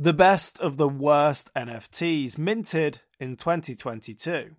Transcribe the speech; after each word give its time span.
The 0.00 0.12
best 0.12 0.60
of 0.60 0.76
the 0.76 0.88
worst 0.88 1.52
NFTs 1.56 2.38
minted 2.38 3.00
in 3.18 3.34
2022. 3.34 4.54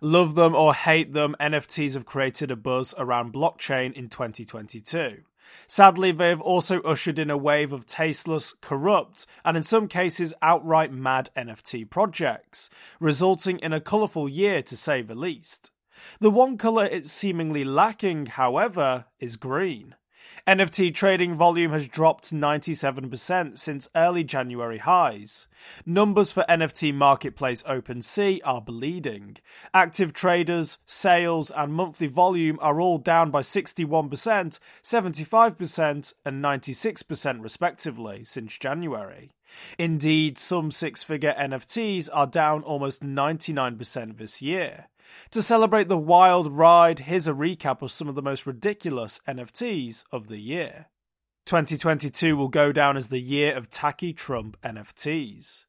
Love 0.00 0.36
them 0.36 0.54
or 0.54 0.72
hate 0.72 1.12
them, 1.12 1.36
NFTs 1.38 1.92
have 1.92 2.06
created 2.06 2.50
a 2.50 2.56
buzz 2.56 2.94
around 2.96 3.34
blockchain 3.34 3.92
in 3.92 4.08
2022. 4.08 5.18
Sadly, 5.66 6.12
they 6.12 6.30
have 6.30 6.40
also 6.40 6.80
ushered 6.80 7.18
in 7.18 7.30
a 7.30 7.36
wave 7.36 7.74
of 7.74 7.84
tasteless, 7.84 8.54
corrupt, 8.62 9.26
and 9.44 9.54
in 9.58 9.62
some 9.62 9.86
cases 9.86 10.32
outright 10.40 10.90
mad 10.90 11.28
NFT 11.36 11.90
projects, 11.90 12.70
resulting 12.98 13.58
in 13.58 13.74
a 13.74 13.82
colourful 13.82 14.30
year 14.30 14.62
to 14.62 14.78
say 14.78 15.02
the 15.02 15.14
least. 15.14 15.72
The 16.20 16.30
one 16.30 16.56
colour 16.56 16.86
it's 16.86 17.12
seemingly 17.12 17.64
lacking, 17.64 18.26
however, 18.26 19.04
is 19.20 19.36
green. 19.36 19.94
NFT 20.46 20.94
trading 20.94 21.34
volume 21.34 21.72
has 21.72 21.88
dropped 21.88 22.32
97% 22.32 23.58
since 23.58 23.88
early 23.94 24.24
January 24.24 24.78
highs. 24.78 25.48
Numbers 25.86 26.32
for 26.32 26.44
NFT 26.48 26.94
marketplace 26.94 27.62
OpenSea 27.62 28.40
are 28.44 28.60
bleeding. 28.60 29.38
Active 29.72 30.12
traders, 30.12 30.78
sales, 30.84 31.50
and 31.50 31.72
monthly 31.72 32.06
volume 32.06 32.58
are 32.60 32.80
all 32.80 32.98
down 32.98 33.30
by 33.30 33.40
61%, 33.40 34.58
75%, 34.82 36.12
and 36.24 36.44
96% 36.44 37.42
respectively 37.42 38.24
since 38.24 38.58
January. 38.58 39.32
Indeed, 39.78 40.36
some 40.38 40.70
six 40.70 41.02
figure 41.02 41.34
NFTs 41.38 42.08
are 42.12 42.26
down 42.26 42.62
almost 42.62 43.02
99% 43.02 44.18
this 44.18 44.42
year. 44.42 44.88
To 45.30 45.42
celebrate 45.42 45.88
the 45.88 45.98
wild 45.98 46.52
ride, 46.52 47.00
here's 47.00 47.28
a 47.28 47.32
recap 47.32 47.82
of 47.82 47.92
some 47.92 48.08
of 48.08 48.14
the 48.14 48.22
most 48.22 48.46
ridiculous 48.46 49.20
NFTs 49.26 50.04
of 50.12 50.28
the 50.28 50.38
year. 50.38 50.86
2022 51.46 52.36
will 52.36 52.48
go 52.48 52.72
down 52.72 52.96
as 52.96 53.10
the 53.10 53.20
year 53.20 53.54
of 53.54 53.68
tacky 53.68 54.12
Trump 54.12 54.56
NFTs. 54.62 55.64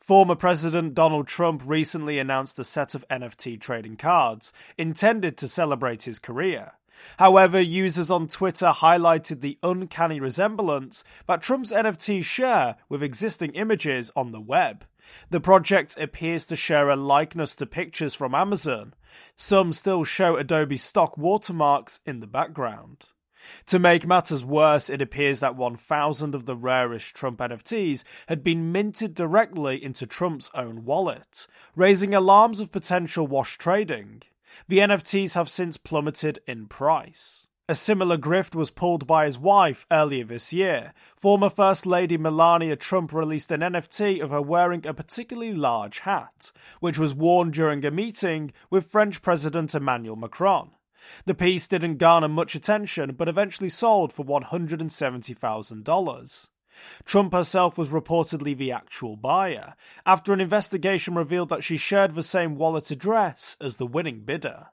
Former 0.00 0.34
President 0.34 0.94
Donald 0.94 1.26
Trump 1.26 1.62
recently 1.64 2.18
announced 2.18 2.58
a 2.58 2.64
set 2.64 2.94
of 2.94 3.06
NFT 3.08 3.60
trading 3.60 3.96
cards 3.96 4.52
intended 4.76 5.36
to 5.38 5.48
celebrate 5.48 6.02
his 6.02 6.18
career. 6.18 6.72
However, 7.18 7.60
users 7.60 8.10
on 8.10 8.26
Twitter 8.26 8.72
highlighted 8.74 9.40
the 9.40 9.58
uncanny 9.62 10.20
resemblance 10.20 11.04
that 11.26 11.42
Trump's 11.42 11.72
NFTs 11.72 12.24
share 12.24 12.76
with 12.88 13.02
existing 13.02 13.52
images 13.52 14.10
on 14.14 14.32
the 14.32 14.40
web. 14.40 14.84
The 15.30 15.40
project 15.40 15.96
appears 15.98 16.46
to 16.46 16.56
share 16.56 16.88
a 16.88 16.96
likeness 16.96 17.54
to 17.56 17.66
pictures 17.66 18.14
from 18.14 18.34
Amazon. 18.34 18.94
Some 19.36 19.72
still 19.72 20.04
show 20.04 20.36
Adobe 20.36 20.76
stock 20.76 21.16
watermarks 21.18 22.00
in 22.06 22.20
the 22.20 22.26
background. 22.26 23.06
To 23.66 23.78
make 23.78 24.06
matters 24.06 24.44
worse, 24.44 24.90
it 24.90 25.00
appears 25.00 25.40
that 25.40 25.56
1,000 25.56 26.34
of 26.34 26.46
the 26.46 26.56
rarest 26.56 27.14
Trump 27.14 27.38
NFTs 27.38 28.04
had 28.28 28.44
been 28.44 28.70
minted 28.70 29.14
directly 29.14 29.82
into 29.82 30.06
Trump's 30.06 30.50
own 30.54 30.84
wallet, 30.84 31.46
raising 31.74 32.14
alarms 32.14 32.60
of 32.60 32.72
potential 32.72 33.26
wash 33.26 33.56
trading. 33.56 34.22
The 34.68 34.78
NFTs 34.78 35.34
have 35.34 35.48
since 35.48 35.76
plummeted 35.76 36.40
in 36.46 36.66
price. 36.66 37.46
A 37.70 37.74
similar 37.76 38.18
grift 38.18 38.56
was 38.56 38.72
pulled 38.72 39.06
by 39.06 39.26
his 39.26 39.38
wife 39.38 39.86
earlier 39.92 40.24
this 40.24 40.52
year. 40.52 40.92
Former 41.14 41.48
First 41.48 41.86
Lady 41.86 42.18
Melania 42.18 42.74
Trump 42.74 43.12
released 43.12 43.52
an 43.52 43.60
NFT 43.60 44.20
of 44.20 44.30
her 44.30 44.42
wearing 44.42 44.84
a 44.84 44.92
particularly 44.92 45.54
large 45.54 46.00
hat, 46.00 46.50
which 46.80 46.98
was 46.98 47.14
worn 47.14 47.52
during 47.52 47.84
a 47.84 47.92
meeting 47.92 48.50
with 48.70 48.90
French 48.90 49.22
President 49.22 49.72
Emmanuel 49.72 50.16
Macron. 50.16 50.72
The 51.26 51.34
piece 51.36 51.68
didn't 51.68 51.98
garner 51.98 52.26
much 52.26 52.56
attention, 52.56 53.12
but 53.12 53.28
eventually 53.28 53.68
sold 53.68 54.12
for 54.12 54.24
$170,000. 54.24 56.48
Trump 57.04 57.32
herself 57.32 57.78
was 57.78 57.90
reportedly 57.90 58.58
the 58.58 58.72
actual 58.72 59.14
buyer, 59.14 59.76
after 60.04 60.32
an 60.32 60.40
investigation 60.40 61.14
revealed 61.14 61.50
that 61.50 61.62
she 61.62 61.76
shared 61.76 62.16
the 62.16 62.24
same 62.24 62.56
wallet 62.56 62.90
address 62.90 63.56
as 63.60 63.76
the 63.76 63.86
winning 63.86 64.24
bidder. 64.24 64.70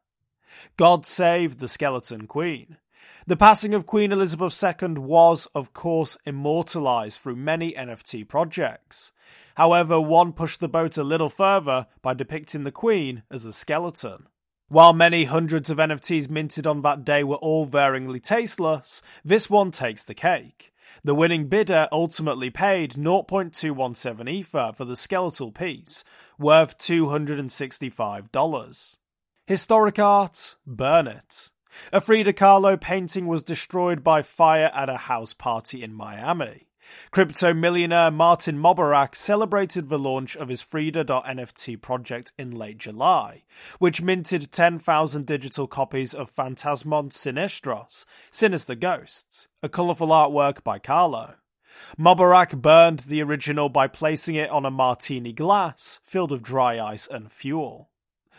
God 0.77 1.05
save 1.05 1.59
the 1.59 1.67
Skeleton 1.67 2.25
Queen. 2.25 2.77
The 3.25 3.35
passing 3.35 3.73
of 3.73 3.85
Queen 3.85 4.11
Elizabeth 4.11 4.63
II 4.63 4.99
was, 4.99 5.47
of 5.47 5.73
course, 5.73 6.17
immortalised 6.25 7.19
through 7.19 7.35
many 7.35 7.73
NFT 7.73 8.27
projects. 8.27 9.11
However, 9.55 9.99
one 9.99 10.33
pushed 10.33 10.59
the 10.59 10.69
boat 10.69 10.97
a 10.97 11.03
little 11.03 11.29
further 11.29 11.87
by 12.01 12.13
depicting 12.13 12.63
the 12.63 12.71
Queen 12.71 13.23
as 13.29 13.43
a 13.43 13.51
skeleton. 13.51 14.27
While 14.69 14.93
many 14.93 15.25
hundreds 15.25 15.69
of 15.69 15.77
NFTs 15.77 16.29
minted 16.29 16.67
on 16.67 16.81
that 16.81 17.05
day 17.05 17.23
were 17.23 17.35
all 17.35 17.65
varyingly 17.65 18.21
tasteless, 18.21 19.01
this 19.23 19.49
one 19.49 19.71
takes 19.71 20.03
the 20.03 20.13
cake. 20.13 20.73
The 21.03 21.15
winning 21.15 21.47
bidder 21.47 21.87
ultimately 21.91 22.49
paid 22.49 22.93
0.217 22.93 24.29
Ether 24.29 24.71
for 24.75 24.85
the 24.85 24.95
skeletal 24.95 25.51
piece, 25.51 26.03
worth 26.37 26.77
$265. 26.77 28.97
Historic 29.45 29.99
art, 29.99 30.55
burn 30.65 31.07
it. 31.07 31.51
A 31.91 32.01
Frida 32.01 32.33
Kahlo 32.33 32.79
painting 32.79 33.27
was 33.27 33.43
destroyed 33.43 34.03
by 34.03 34.21
fire 34.21 34.71
at 34.73 34.89
a 34.89 34.97
house 34.97 35.33
party 35.33 35.83
in 35.83 35.93
Miami. 35.93 36.67
Crypto 37.11 37.53
millionaire 37.53 38.11
Martin 38.11 38.57
Mobarak 38.57 39.15
celebrated 39.15 39.89
the 39.89 39.99
launch 39.99 40.35
of 40.35 40.47
his 40.47 40.61
Frida.nft 40.61 41.81
project 41.81 42.33
in 42.37 42.51
late 42.51 42.77
July, 42.77 43.43
which 43.79 44.01
minted 44.01 44.51
10,000 44.51 45.25
digital 45.25 45.67
copies 45.67 46.13
of 46.13 46.31
Fantasmones 46.31 47.13
Siniestros, 47.13 48.05
Sinister 48.31 48.75
Ghosts, 48.75 49.47
a 49.61 49.69
colourful 49.69 50.07
artwork 50.07 50.63
by 50.63 50.79
Kahlo. 50.79 51.35
Mobarak 51.99 52.61
burned 52.61 53.01
the 53.01 53.21
original 53.21 53.69
by 53.69 53.87
placing 53.87 54.35
it 54.35 54.49
on 54.49 54.65
a 54.65 54.71
martini 54.71 55.33
glass 55.33 55.99
filled 56.03 56.31
with 56.31 56.41
dry 56.41 56.79
ice 56.79 57.07
and 57.07 57.31
fuel. 57.31 57.89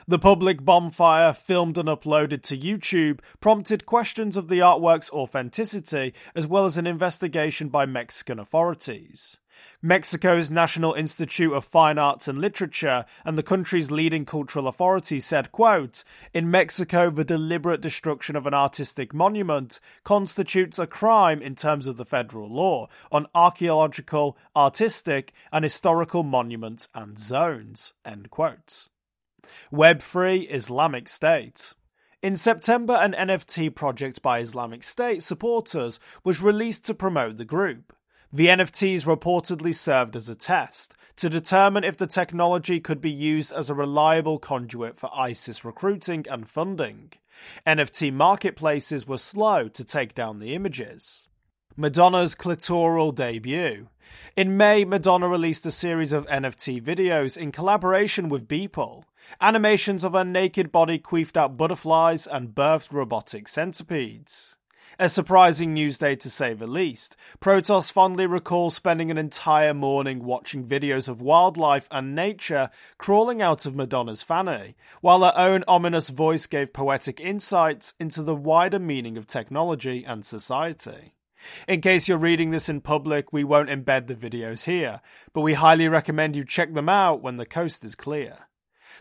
The 0.08 0.18
public 0.18 0.64
bonfire, 0.64 1.34
filmed 1.34 1.76
and 1.76 1.86
uploaded 1.86 2.40
to 2.44 2.56
YouTube, 2.56 3.20
prompted 3.40 3.84
questions 3.84 4.38
of 4.38 4.48
the 4.48 4.60
artwork's 4.60 5.10
authenticity, 5.10 6.14
as 6.34 6.46
well 6.46 6.64
as 6.64 6.78
an 6.78 6.86
investigation 6.86 7.68
by 7.68 7.84
Mexican 7.84 8.38
authorities. 8.38 9.38
Mexico's 9.82 10.50
National 10.50 10.94
Institute 10.94 11.52
of 11.52 11.62
Fine 11.62 11.98
Arts 11.98 12.26
and 12.26 12.38
Literature 12.38 13.04
and 13.22 13.36
the 13.36 13.42
country's 13.42 13.90
leading 13.90 14.24
cultural 14.24 14.66
authorities 14.66 15.26
said, 15.26 15.52
quote, 15.52 16.04
In 16.32 16.50
Mexico, 16.50 17.10
the 17.10 17.22
deliberate 17.22 17.82
destruction 17.82 18.34
of 18.34 18.46
an 18.46 18.54
artistic 18.54 19.12
monument 19.12 19.78
constitutes 20.04 20.78
a 20.78 20.86
crime 20.86 21.42
in 21.42 21.54
terms 21.54 21.86
of 21.86 21.98
the 21.98 22.06
federal 22.06 22.48
law 22.48 22.88
on 23.12 23.26
archaeological, 23.34 24.38
artistic, 24.56 25.34
and 25.52 25.66
historical 25.66 26.22
monuments 26.22 26.88
and 26.94 27.20
zones, 27.20 27.92
end 28.06 28.30
quote. 28.30 28.88
Web3 29.72 30.46
Islamic 30.50 31.08
State. 31.08 31.74
In 32.22 32.36
September, 32.36 32.94
an 32.94 33.12
NFT 33.12 33.74
project 33.74 34.22
by 34.22 34.40
Islamic 34.40 34.82
State 34.82 35.22
supporters 35.22 36.00
was 36.24 36.42
released 36.42 36.84
to 36.86 36.94
promote 36.94 37.36
the 37.36 37.44
group. 37.44 37.94
The 38.32 38.48
NFTs 38.48 39.04
reportedly 39.04 39.74
served 39.74 40.16
as 40.16 40.28
a 40.28 40.34
test 40.34 40.94
to 41.16 41.30
determine 41.30 41.84
if 41.84 41.96
the 41.96 42.06
technology 42.06 42.80
could 42.80 43.00
be 43.00 43.10
used 43.10 43.52
as 43.52 43.70
a 43.70 43.74
reliable 43.74 44.38
conduit 44.38 44.96
for 44.96 45.10
ISIS 45.14 45.64
recruiting 45.64 46.26
and 46.28 46.48
funding. 46.48 47.12
NFT 47.66 48.12
marketplaces 48.12 49.06
were 49.06 49.18
slow 49.18 49.68
to 49.68 49.84
take 49.84 50.14
down 50.14 50.40
the 50.40 50.54
images. 50.54 51.26
Madonna's 51.76 52.34
clitoral 52.34 53.14
debut. 53.14 53.88
In 54.36 54.56
May, 54.56 54.84
Madonna 54.84 55.28
released 55.28 55.64
a 55.64 55.70
series 55.70 56.12
of 56.12 56.26
NFT 56.26 56.82
videos 56.82 57.36
in 57.36 57.52
collaboration 57.52 58.28
with 58.28 58.48
Beeple. 58.48 59.04
Animations 59.40 60.04
of 60.04 60.12
her 60.12 60.24
naked 60.24 60.72
body 60.72 60.98
queefed 60.98 61.36
out 61.36 61.56
butterflies 61.56 62.26
and 62.26 62.54
birthed 62.54 62.92
robotic 62.92 63.48
centipedes. 63.48 64.56
A 64.98 65.08
surprising 65.08 65.74
news 65.74 65.98
day 65.98 66.16
to 66.16 66.28
say 66.28 66.54
the 66.54 66.66
least. 66.66 67.16
Protos 67.40 67.92
fondly 67.92 68.26
recalls 68.26 68.74
spending 68.74 69.10
an 69.10 69.18
entire 69.18 69.74
morning 69.74 70.24
watching 70.24 70.66
videos 70.66 71.08
of 71.08 71.20
wildlife 71.20 71.86
and 71.90 72.14
nature 72.14 72.70
crawling 72.96 73.40
out 73.40 73.64
of 73.64 73.76
Madonna's 73.76 74.24
fanny, 74.24 74.76
while 75.00 75.22
her 75.22 75.34
own 75.36 75.62
ominous 75.68 76.08
voice 76.08 76.46
gave 76.46 76.72
poetic 76.72 77.20
insights 77.20 77.94
into 78.00 78.22
the 78.22 78.34
wider 78.34 78.80
meaning 78.80 79.16
of 79.16 79.26
technology 79.26 80.04
and 80.04 80.26
society. 80.26 81.14
In 81.68 81.80
case 81.80 82.08
you're 82.08 82.18
reading 82.18 82.50
this 82.50 82.68
in 82.68 82.80
public, 82.80 83.32
we 83.32 83.44
won't 83.44 83.70
embed 83.70 84.08
the 84.08 84.14
videos 84.14 84.64
here, 84.64 85.00
but 85.32 85.42
we 85.42 85.54
highly 85.54 85.86
recommend 85.86 86.34
you 86.34 86.44
check 86.44 86.74
them 86.74 86.88
out 86.88 87.22
when 87.22 87.36
the 87.36 87.46
coast 87.46 87.84
is 87.84 87.94
clear. 87.94 88.47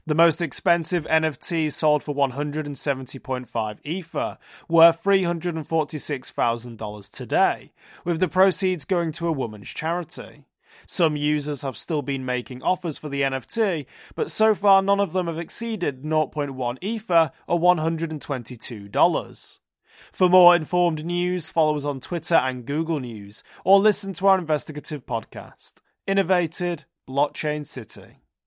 The 0.05 0.15
most 0.15 0.41
expensive 0.41 1.05
NFT 1.05 1.71
sold 1.71 2.03
for 2.03 2.13
170.5 2.15 3.77
Ether, 3.83 4.37
worth 4.69 5.03
$346,000 5.03 7.11
today, 7.11 7.73
with 8.05 8.19
the 8.19 8.27
proceeds 8.27 8.85
going 8.85 9.11
to 9.13 9.27
a 9.27 9.31
woman's 9.31 9.69
charity. 9.69 10.45
Some 10.85 11.15
users 11.15 11.63
have 11.63 11.75
still 11.75 12.03
been 12.03 12.25
making 12.25 12.61
offers 12.61 12.97
for 12.97 13.09
the 13.09 13.21
NFT, 13.21 13.85
but 14.15 14.29
so 14.29 14.53
far 14.53 14.81
none 14.81 14.99
of 14.99 15.13
them 15.13 15.27
have 15.27 15.39
exceeded 15.39 16.03
0.1 16.03 16.77
Ether 16.81 17.31
or 17.47 17.59
$122. 17.59 19.59
For 20.11 20.29
more 20.29 20.55
informed 20.55 21.03
news, 21.03 21.49
follow 21.49 21.75
us 21.75 21.85
on 21.85 21.99
Twitter 21.99 22.35
and 22.35 22.65
Google 22.65 22.99
News, 22.99 23.43
or 23.65 23.79
listen 23.79 24.13
to 24.13 24.27
our 24.27 24.37
investigative 24.37 25.07
podcast. 25.07 25.81
innovated 26.05 26.85
blockchain 27.07 27.65
city. 27.65 28.19